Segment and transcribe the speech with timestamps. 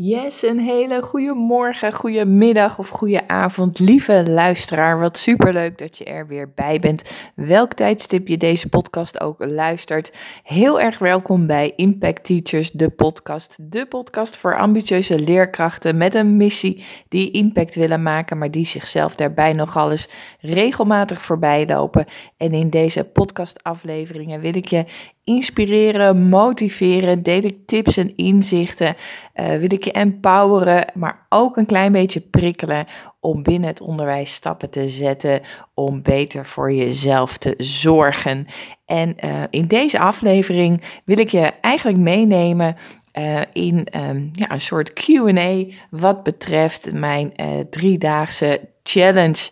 [0.00, 5.00] Yes, een hele goede morgen, goede middag of goede avond, lieve luisteraar.
[5.00, 7.10] Wat superleuk dat je er weer bij bent.
[7.34, 10.12] Welk tijdstip je deze podcast ook luistert.
[10.42, 13.56] Heel erg welkom bij Impact Teachers, de podcast.
[13.60, 19.14] De podcast voor ambitieuze leerkrachten met een missie die impact willen maken, maar die zichzelf
[19.14, 20.08] daarbij nogal eens
[20.40, 22.06] regelmatig voorbij lopen.
[22.36, 24.84] En in deze podcastafleveringen wil ik je
[25.28, 28.96] inspireren, motiveren, deel ik tips en inzichten,
[29.34, 32.86] uh, wil ik empoweren, maar ook een klein beetje prikkelen
[33.20, 35.40] om binnen het onderwijs stappen te zetten
[35.74, 38.46] om beter voor jezelf te zorgen.
[38.84, 42.76] En uh, in deze aflevering wil ik je eigenlijk meenemen
[43.18, 49.50] uh, in um, ja, een soort QA wat betreft mijn uh, driedaagse challenge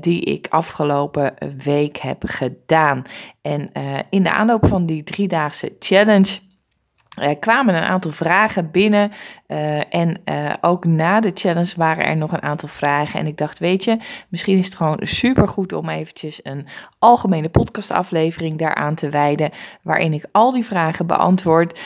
[0.00, 1.34] die ik afgelopen
[1.64, 3.02] week heb gedaan.
[3.42, 3.72] En
[4.10, 6.38] in de aanloop van die driedaagse challenge
[7.20, 9.12] er kwamen een aantal vragen binnen
[9.48, 13.20] uh, en uh, ook na de challenge waren er nog een aantal vragen.
[13.20, 13.98] En ik dacht, weet je,
[14.28, 16.66] misschien is het gewoon super goed om eventjes een
[16.98, 19.50] algemene podcastaflevering daaraan te wijden.
[19.82, 21.80] Waarin ik al die vragen beantwoord.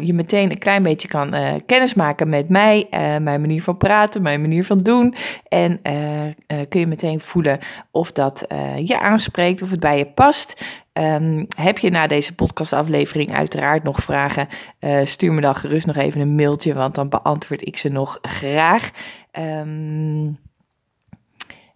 [0.00, 1.34] Je meteen een klein beetje kan
[1.66, 2.86] kennismaken met mij,
[3.20, 5.14] mijn manier van praten, mijn manier van doen.
[5.48, 5.80] En
[6.68, 7.58] kun je meteen voelen
[7.90, 8.44] of dat
[8.76, 10.64] je aanspreekt, of het bij je past.
[11.00, 14.48] Um, heb je na deze podcastaflevering uiteraard nog vragen?
[14.80, 18.18] Uh, stuur me dan gerust nog even een mailtje, want dan beantwoord ik ze nog
[18.22, 18.90] graag.
[19.38, 20.38] Um,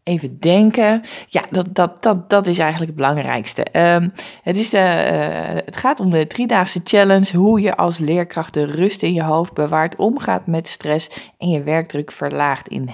[0.05, 1.03] Even denken.
[1.27, 3.67] Ja, dat, dat, dat, dat is eigenlijk het belangrijkste.
[3.73, 4.83] Um, het, is, uh,
[5.65, 7.37] het gaat om de driedaagse challenge.
[7.37, 11.63] Hoe je als leerkracht de rust in je hoofd bewaart, omgaat met stress en je
[11.63, 12.91] werkdruk verlaagt in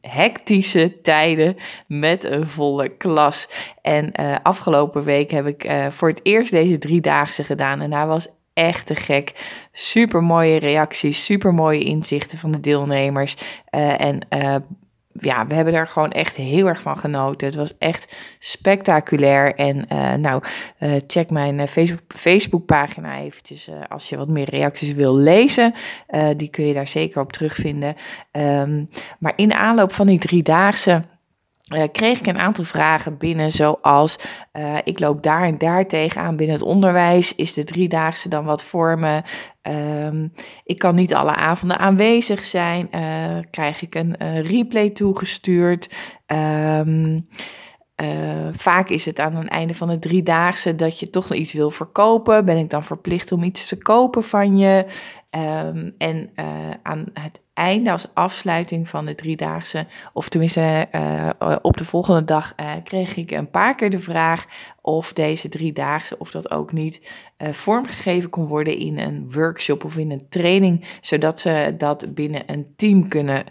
[0.00, 3.48] hectische tijden met een volle klas.
[3.82, 7.80] En uh, afgelopen week heb ik uh, voor het eerst deze driedaagse gedaan.
[7.80, 9.32] En hij was echt te gek.
[9.72, 13.36] Super mooie reacties, super mooie inzichten van de deelnemers.
[13.98, 14.18] En
[15.20, 17.46] ja, we hebben er gewoon echt heel erg van genoten.
[17.46, 19.54] Het was echt spectaculair.
[19.54, 20.42] En uh, nou,
[20.80, 25.74] uh, check mijn uh, Facebook, Facebookpagina eventjes als je wat meer reacties wil lezen.
[26.36, 27.96] die kun je daar zeker op terugvinden.
[28.32, 28.88] Um,
[29.18, 31.02] maar in aanloop van die driedaagse
[31.72, 34.16] uh, kreeg ik een aantal vragen binnen, zoals
[34.52, 37.34] uh, ik loop daar en daar tegenaan binnen het onderwijs.
[37.34, 39.22] Is de driedaagse dan wat voor me?
[40.06, 40.32] Um,
[40.64, 42.88] ik kan niet alle avonden aanwezig zijn.
[42.94, 43.00] Uh,
[43.50, 45.94] krijg ik een replay toegestuurd?
[46.26, 47.28] Um,
[48.52, 51.70] vaak is het aan het einde van de driedaagse dat je toch nog iets wil
[51.70, 52.44] verkopen.
[52.44, 54.86] Ben ik dan verplicht om iets te kopen van je?
[55.36, 56.30] Um, en
[56.82, 61.28] aan het einde, als afsluiting van de driedaagse, of tenminste uh,
[61.62, 64.46] op de volgende dag, kreeg ik een paar keer de vraag
[64.80, 70.10] of deze driedaagse, of dat ook niet vormgegeven kon worden in een workshop of in
[70.10, 73.44] een training, zodat ze dat binnen een team kunnen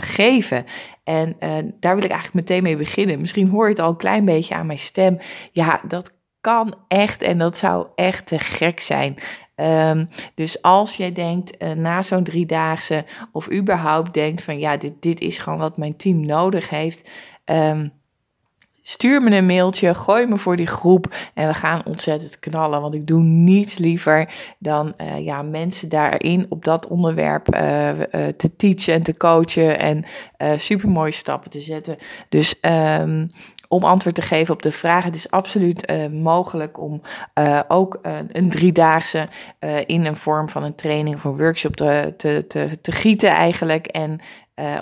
[0.00, 0.64] geven.
[1.04, 1.36] En
[1.80, 3.20] daar wil ik eigenlijk meteen mee beginnen.
[3.20, 5.18] Misschien hoor je het al een klein beetje aan mijn stem.
[5.52, 9.16] Ja, dat kan echt en dat zou echt te gek zijn.
[9.62, 14.92] Um, dus als jij denkt uh, na zo'n driedaagse of überhaupt denkt van ja, dit,
[15.00, 17.10] dit is gewoon wat mijn team nodig heeft.
[17.44, 17.92] Um,
[18.82, 22.80] stuur me een mailtje, gooi me voor die groep en we gaan ontzettend knallen.
[22.80, 27.60] Want ik doe niets liever dan uh, ja, mensen daarin op dat onderwerp uh,
[28.36, 30.04] te teachen en te coachen en
[30.60, 31.96] super mooie stappen te zetten.
[32.28, 32.54] Dus
[33.00, 33.30] um,
[33.72, 35.04] om antwoord te geven op de vraag.
[35.04, 37.00] Het is absoluut uh, mogelijk om
[37.38, 39.28] uh, ook uh, een driedaagse
[39.86, 43.86] in een vorm van een training of een workshop te, te, te, te gieten eigenlijk.
[43.86, 44.20] En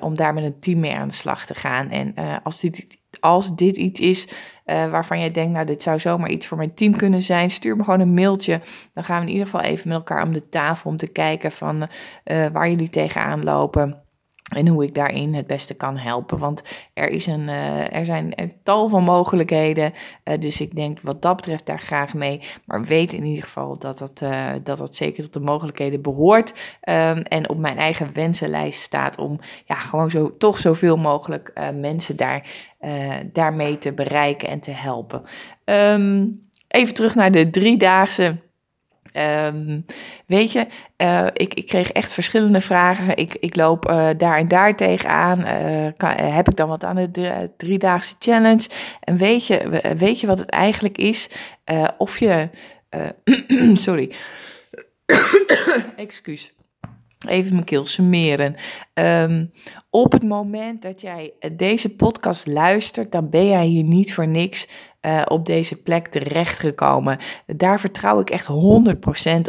[0.00, 1.90] om daar met een team mee aan de slag te gaan.
[1.90, 4.28] En als, dit, als dit iets is
[4.64, 7.84] waarvan jij denkt, nou dit zou zomaar iets voor mijn team kunnen zijn, stuur me
[7.84, 8.60] gewoon een mailtje.
[8.94, 11.52] Dan gaan we in ieder geval even met elkaar om de tafel om te kijken
[11.52, 11.88] van
[12.24, 14.09] waar jullie tegenaan lopen.
[14.50, 16.38] En hoe ik daarin het beste kan helpen.
[16.38, 16.62] Want
[16.94, 19.92] er, is een, uh, er zijn een tal van mogelijkheden.
[20.24, 22.40] Uh, dus ik denk wat dat betreft daar graag mee.
[22.64, 26.50] Maar weet in ieder geval dat dat, uh, dat, dat zeker tot de mogelijkheden behoort.
[26.50, 32.16] Um, en op mijn eigen wensenlijst staat om ja, gewoon zo, toch zoveel mogelijk mensen
[32.16, 32.46] daar,
[33.32, 35.22] daarmee te bereiken en te helpen.
[35.64, 38.36] Um, even terug naar de driedaagse.
[39.16, 39.84] Um,
[40.26, 40.66] weet je,
[40.96, 43.16] uh, ik, ik kreeg echt verschillende vragen.
[43.16, 45.38] Ik, ik loop uh, daar en daar tegenaan.
[45.38, 48.68] Uh, heb ik dan wat aan de driedaagse challenge?
[49.00, 51.30] En weet je, weet je wat het eigenlijk is?
[51.98, 52.48] of je.
[53.74, 54.12] sorry.
[55.96, 56.52] Excuus.
[57.28, 58.56] Even mijn keel summeren.
[59.04, 59.46] Ehm,
[59.90, 64.68] op het moment dat jij deze podcast luistert, dan ben jij hier niet voor niks
[65.06, 67.18] uh, op deze plek terechtgekomen.
[67.46, 68.52] Daar vertrouw ik echt 100%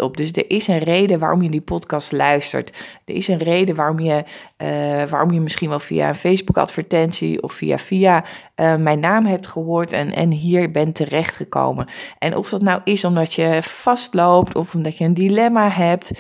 [0.03, 0.17] op.
[0.17, 2.83] Dus er is een reden waarom je die podcast luistert.
[3.05, 4.23] Er is een reden waarom je,
[4.57, 8.25] uh, waarom je misschien wel via een Facebook-advertentie of via via
[8.55, 11.87] uh, mijn naam hebt gehoord en, en hier bent terechtgekomen.
[12.19, 16.11] En of dat nou is omdat je vastloopt of omdat je een dilemma hebt.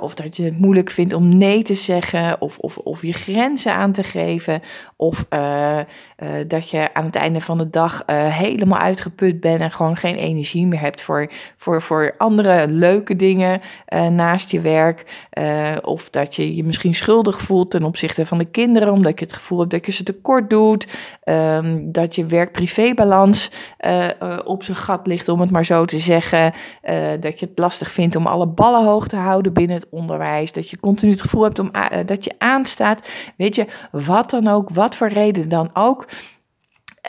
[0.00, 3.74] Of dat je het moeilijk vindt om nee te zeggen, of, of, of je grenzen
[3.74, 4.62] aan te geven,
[4.96, 9.70] of uh, uh, dat je aan het einde van de dag helemaal uitgeput bent en
[9.70, 13.60] gewoon geen energie meer hebt voor, voor, voor andere leuke dingen
[14.10, 15.28] naast je werk.
[15.82, 19.34] of dat je je misschien schuldig voelt ten opzichte van de kinderen, omdat je het
[19.34, 20.86] gevoel hebt dat je ze tekort doet.
[21.24, 23.50] Um, dat je werk-privé-balans
[24.44, 26.52] op zijn gat ligt, om het maar zo te zeggen.
[27.20, 30.52] dat je het lastig vindt om alle ballen hoog te houden binnen het onderwijs.
[30.52, 31.70] Dat je continu het gevoel hebt om,
[32.06, 33.08] dat je aanstaat.
[33.36, 36.06] Weet je, wat dan ook, wat voor reden dan ook.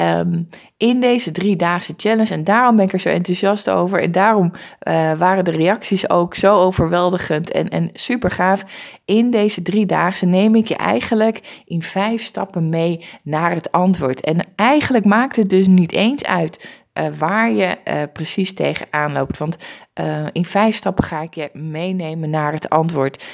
[0.01, 0.48] Um,
[0.78, 2.34] in deze driedaagse challenge.
[2.34, 4.01] En daarom ben ik er zo enthousiast over.
[4.01, 8.63] En daarom uh, waren de reacties ook zo overweldigend en, en super gaaf.
[9.06, 14.22] In deze driedaagse neem ik je eigenlijk in vijf stappen mee naar het antwoord.
[14.22, 19.38] En eigenlijk maakt het dus niet eens uit uh, waar je uh, precies tegenaan loopt.
[19.38, 19.57] Want
[20.01, 23.25] uh, in vijf stappen ga ik je meenemen naar het antwoord.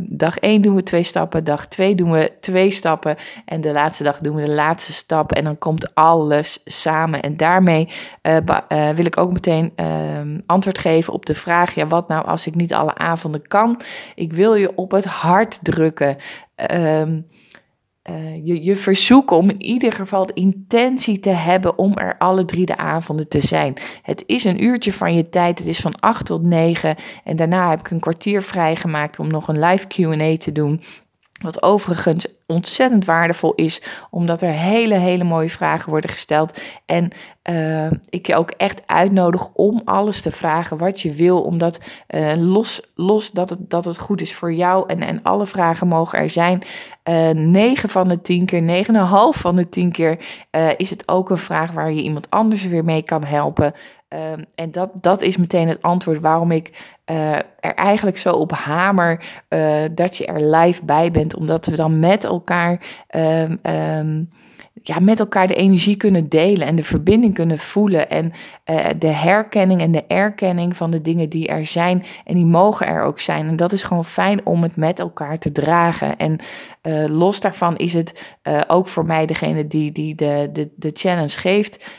[0.00, 4.02] dag 1 doen we twee stappen, dag 2 doen we twee stappen en de laatste
[4.02, 7.22] dag doen we de laatste stap en dan komt alles samen.
[7.22, 7.88] En daarmee
[8.94, 12.54] wil ik ook meteen ehm, antwoord geven op de vraag, ja wat nou als ik
[12.54, 13.80] niet alle avonden kan?
[14.14, 16.16] Ik wil je op het hart drukken.
[16.54, 17.20] Ehm,
[18.10, 22.44] uh, je, je verzoeken om in ieder geval de intentie te hebben om er alle
[22.44, 23.74] drie de avonden te zijn.
[24.02, 27.70] Het is een uurtje van je tijd, het is van 8 tot 9 en daarna
[27.70, 30.82] heb ik een kwartier vrijgemaakt om nog een live QA te doen.
[31.42, 36.60] Wat overigens ontzettend waardevol is, omdat er hele, hele mooie vragen worden gesteld.
[36.86, 37.12] En
[37.50, 41.80] uh, ik je ook echt uitnodig om alles te vragen wat je wil, omdat
[42.14, 45.88] uh, los, los dat, het, dat het goed is voor jou en, en alle vragen
[45.88, 46.62] mogen er zijn.
[47.08, 48.92] Uh, eh, 9 van de 10 keer, 9,5
[49.38, 50.18] van de 10 keer
[50.76, 53.74] is het ook een vraag waar je iemand anders weer mee kan helpen.
[54.08, 56.94] Um, en dat, dat is meteen het antwoord waarom ik
[57.60, 59.24] er eigenlijk zo op hamer
[59.92, 61.36] dat je er live bij bent.
[61.36, 62.41] Omdat we dan met elkaar,
[63.16, 64.30] um, um,
[64.82, 68.10] ja, met elkaar de energie kunnen delen en de verbinding kunnen voelen.
[68.10, 68.32] En
[68.70, 72.04] uh, de herkenning en de erkenning van de dingen die er zijn.
[72.24, 73.48] En die mogen er ook zijn.
[73.48, 76.16] En dat is gewoon fijn om het met elkaar te dragen.
[76.16, 76.38] En
[77.10, 78.36] los daarvan is het
[78.66, 81.90] ook voor mij degene die, die de, de, de challenge geeft.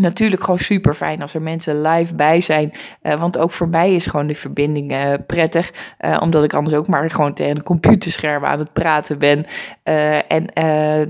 [0.00, 2.72] Natuurlijk gewoon super fijn als er mensen live bij zijn.
[3.02, 5.72] Uh, want ook voor mij is gewoon de verbinding uh, prettig.
[6.00, 9.46] Uh, omdat ik anders ook maar gewoon tegen een computerscherm aan het praten ben.
[10.28, 10.46] en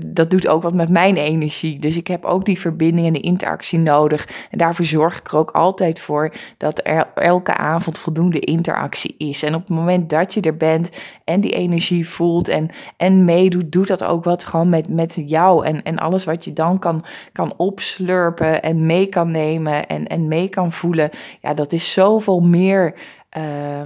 [0.05, 1.79] dat doet ook wat met mijn energie.
[1.79, 4.27] Dus ik heb ook die verbinding en de interactie nodig.
[4.49, 9.43] En daarvoor zorg ik er ook altijd voor dat er elke avond voldoende interactie is.
[9.43, 10.89] En op het moment dat je er bent
[11.23, 15.65] en die energie voelt en, en meedoet, doet dat ook wat gewoon met, met jou.
[15.65, 20.27] En, en alles wat je dan kan, kan opslurpen en mee kan nemen en, en
[20.27, 21.09] mee kan voelen.
[21.41, 22.93] Ja, dat is zoveel meer.
[23.37, 23.81] Uh,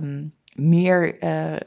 [0.55, 1.57] meer, uh, uh,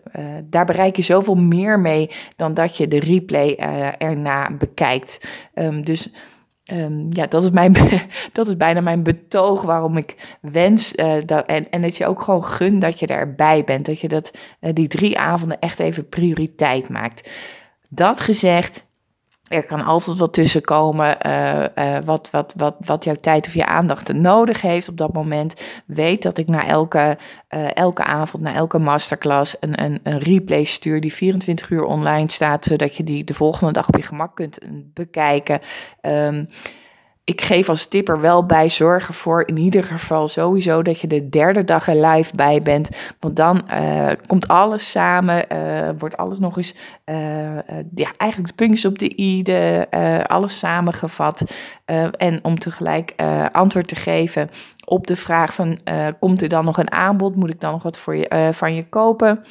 [0.44, 5.28] daar bereik je zoveel meer mee dan dat je de replay uh, erna bekijkt.
[5.54, 6.10] Um, dus
[6.72, 7.72] um, ja, dat is, mijn,
[8.32, 10.92] dat is bijna mijn betoog waarom ik wens
[11.24, 13.86] dat, en, en dat je ook gewoon gun dat je erbij bent.
[13.86, 14.30] Dat je dat,
[14.60, 17.30] die drie avonden echt even prioriteit maakt.
[17.88, 18.87] Dat gezegd,
[19.48, 23.54] er kan altijd wat tussen komen uh, uh, wat, wat, wat, wat jouw tijd of
[23.54, 25.54] je aandacht nodig heeft op dat moment.
[25.86, 27.18] Weet dat ik na elke,
[27.50, 32.30] uh, elke avond, na elke masterclass een, een, een replay stuur die 24 uur online
[32.30, 34.58] staat, zodat je die de volgende dag op je gemak kunt
[34.94, 35.60] bekijken.
[36.02, 36.48] Um,
[37.28, 41.06] ik geef als tip er wel bij zorgen voor in ieder geval sowieso dat je
[41.06, 42.88] de derde dag er live bij bent.
[43.20, 47.16] Want dan uh, komt alles samen, uh, wordt alles nog eens, uh,
[47.94, 49.86] ja, eigenlijk de puntjes op de i, de,
[50.26, 51.44] alles samengevat.
[52.12, 53.14] en om tegelijk
[53.52, 54.50] antwoord te geven
[54.84, 55.78] op de vraag van,
[56.18, 57.36] komt er dan nog een aanbod?
[57.36, 59.44] Moet ik dan nog wat voor je, van je kopen?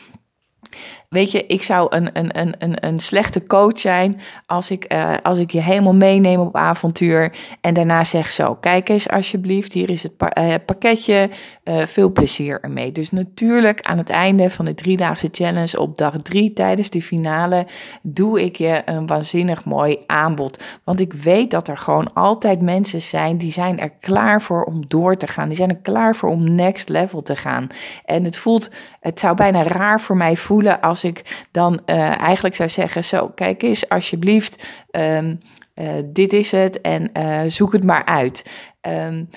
[1.09, 5.13] Weet je, ik zou een, een, een, een, een slechte coach zijn als ik, uh,
[5.23, 7.31] als ik je helemaal meeneem op avontuur
[7.61, 11.29] en daarna zeg zo, kijk eens alsjeblieft, hier is het uh, pakketje,
[11.63, 12.91] uh, veel plezier ermee.
[12.91, 17.67] Dus natuurlijk aan het einde van de driedaagse challenge op dag drie tijdens de finale
[18.01, 20.63] doe ik je een waanzinnig mooi aanbod.
[20.83, 24.83] Want ik weet dat er gewoon altijd mensen zijn die zijn er klaar voor om
[24.87, 25.47] door te gaan.
[25.47, 27.67] Die zijn er klaar voor om next level te gaan.
[28.05, 28.69] En het voelt,
[28.99, 33.27] het zou bijna raar voor mij voelen als ik dan uh, eigenlijk zou zeggen: Zo,
[33.27, 34.67] kijk eens, alsjeblieft.
[34.91, 35.39] Um,
[35.75, 38.51] uh, dit is het en uh, zoek het maar uit.
[38.81, 39.29] Um,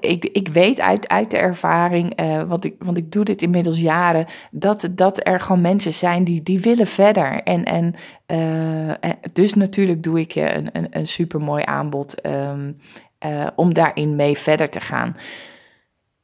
[0.00, 3.80] ik, ik weet uit, uit de ervaring, uh, want, ik, want ik doe dit inmiddels
[3.80, 7.42] jaren, dat, dat er gewoon mensen zijn die, die willen verder.
[7.42, 7.94] En, en
[9.32, 12.76] dus natuurlijk doe ik je een, een, een supermooi aanbod um,
[13.54, 15.16] om daarin mee verder te gaan.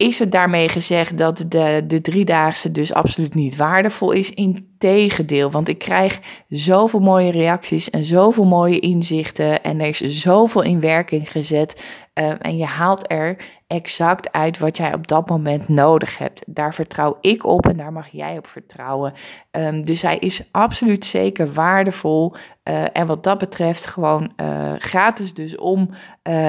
[0.00, 4.35] Is het daarmee gezegd dat de, de driedaagse dus absoluut niet waardevol is?
[4.80, 10.62] Integendeel, want ik krijg zoveel mooie reacties en zoveel mooie inzichten en er is zoveel
[10.62, 11.84] in werking gezet.
[12.14, 16.42] Uh, en je haalt er exact uit wat jij op dat moment nodig hebt.
[16.46, 19.12] Daar vertrouw ik op en daar mag jij op vertrouwen.
[19.50, 22.34] Um, dus hij is absoluut zeker waardevol.
[22.64, 25.90] Uh, en wat dat betreft gewoon uh, gratis dus om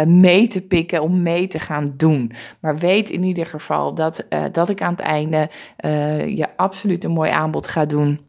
[0.06, 2.32] mee te pikken, om mee te gaan doen.
[2.60, 5.50] Maar weet in ieder geval dat, dat ik aan het einde
[6.36, 8.21] je absoluut een mooi aanbod ga doen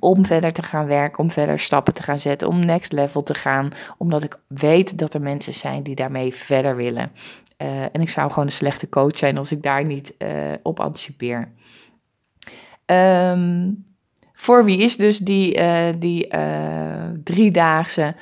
[0.00, 3.34] om verder te gaan werken, om verder stappen te gaan zetten, om next level te
[3.34, 7.12] gaan, omdat ik weet dat er mensen zijn die daarmee verder willen.
[7.62, 10.30] Uh, en ik zou gewoon een slechte coach zijn als ik daar niet uh,
[10.62, 11.52] op anticipeer.
[12.86, 13.86] Um,
[14.32, 16.28] voor wie is dus die, uh, die
[17.24, 18.14] driedaagse?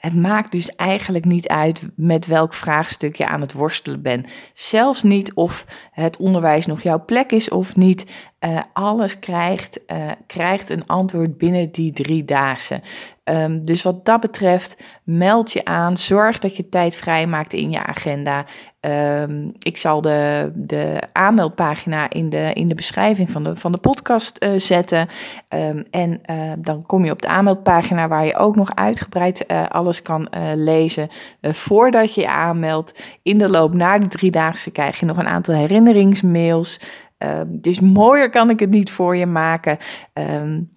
[0.00, 4.26] het maakt dus eigenlijk niet uit met welk vraagstuk je aan het worstelen bent.
[4.52, 8.04] Zelfs niet of het onderwijs nog jouw plek is of niet.
[8.44, 12.82] Uh, alles krijgt, uh, krijgt een antwoord binnen die drie dagen.
[13.24, 15.96] Um, dus wat dat betreft, meld je aan.
[15.96, 18.44] Zorg dat je tijd vrijmaakt in je agenda.
[18.80, 23.78] Um, ik zal de, de aanmeldpagina in de, in de beschrijving van de, van de
[23.78, 25.08] podcast uh, zetten.
[25.48, 26.20] Um, en
[26.58, 31.08] dan kom je op de aanmeldpagina waar je ook nog uitgebreid alles kan lezen.
[31.40, 33.02] voordat je je aanmeldt.
[33.22, 36.78] In de loop naar de driedaagse krijg je nog een aantal herinneringsmails.
[37.24, 39.78] Um, dus mooier kan ik het niet voor je maken.
[40.14, 40.70] Um,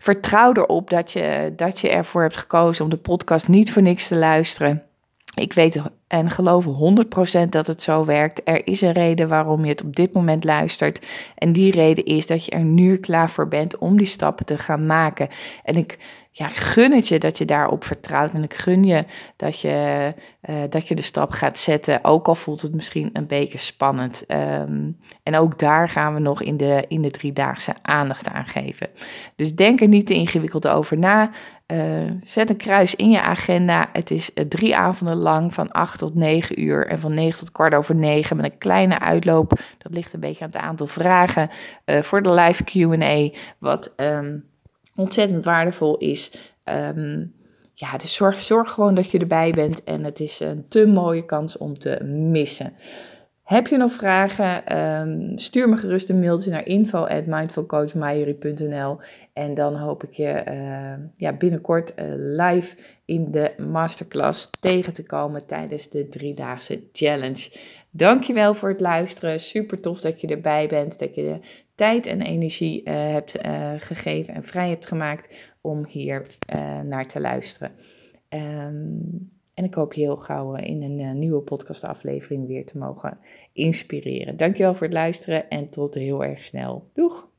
[0.00, 4.08] vertrouw erop dat je, dat je ervoor hebt gekozen om de podcast niet voor niks
[4.08, 4.82] te luisteren.
[5.34, 6.64] Ik weet en geloof
[7.44, 8.40] 100% dat het zo werkt.
[8.44, 11.06] Er is een reden waarom je het op dit moment luistert.
[11.34, 14.58] En die reden is dat je er nu klaar voor bent om die stappen te
[14.58, 15.28] gaan maken.
[15.64, 15.98] En ik
[16.34, 18.32] ja, gun het je dat je daarop vertrouwt.
[18.32, 19.04] En ik gun je
[19.36, 20.14] dat je,
[20.50, 22.04] uh, dat je de stap gaat zetten.
[22.04, 24.24] Ook al voelt het misschien een beetje spannend.
[24.28, 28.88] Um, en ook daar gaan we nog in de, in de driedaagse aandacht aan geven.
[29.36, 31.30] Dus denk er niet te ingewikkeld over na.
[31.72, 33.88] Uh, zet een kruis in je agenda.
[33.92, 37.52] Het is uh, drie avonden lang van 8 tot 9 uur en van 9 tot
[37.52, 39.60] kwart over 9 met een kleine uitloop.
[39.78, 41.50] Dat ligt een beetje aan het aantal vragen
[41.86, 43.38] uh, voor de live QA.
[43.58, 44.44] Wat um,
[44.96, 46.32] ontzettend waardevol is.
[46.64, 47.34] Um,
[47.74, 51.24] ja, dus zorg, zorg gewoon dat je erbij bent en het is een te mooie
[51.24, 52.72] kans om te missen.
[53.52, 54.78] Heb je nog vragen?
[54.78, 58.98] Um, stuur me gerust een mailtje naar info@mindfulcoachmayuri.nl
[59.32, 65.02] en dan hoop ik je uh, ja, binnenkort uh, live in de masterclass tegen te
[65.02, 67.58] komen tijdens de driedaagse challenge.
[67.90, 69.40] Dankjewel voor het luisteren.
[69.40, 71.38] Super tof dat je erbij bent, dat je
[71.74, 76.26] tijd en energie uh, hebt uh, gegeven en vrij hebt gemaakt om hier
[76.84, 77.70] naar te luisteren.
[78.28, 83.18] Um, en ik hoop je heel gauw in een nieuwe podcastaflevering weer te mogen
[83.52, 84.36] inspireren.
[84.36, 86.90] Dankjewel voor het luisteren en tot heel erg snel.
[86.92, 87.31] Doeg!